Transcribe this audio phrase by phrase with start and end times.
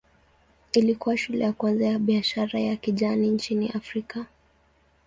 [0.73, 4.25] Ilikuwa shule ya kwanza ya biashara ya kijani nchini Afrika.